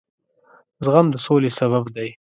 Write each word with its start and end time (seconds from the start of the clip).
زغم 0.83 1.07
د 1.13 1.15
سولې 1.25 1.51
سبب 1.59 1.83
دی. 1.95 2.09